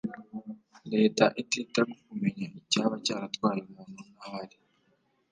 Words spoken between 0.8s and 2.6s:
Leta itita ku kumenya